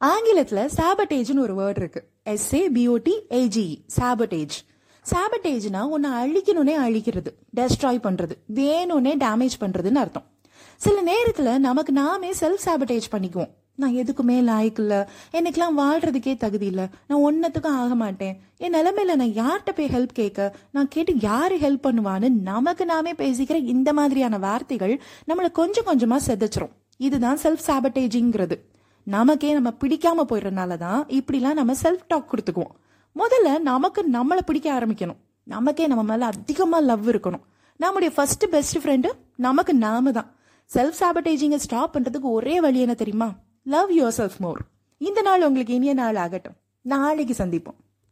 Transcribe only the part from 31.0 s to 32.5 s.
இப்படிலாம் நம்ம self talk